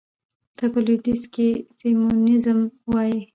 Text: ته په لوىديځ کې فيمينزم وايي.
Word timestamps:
ته 0.57 0.65
په 0.73 0.79
لوىديځ 0.85 1.21
کې 1.33 1.47
فيمينزم 1.79 2.59
وايي. 2.91 3.19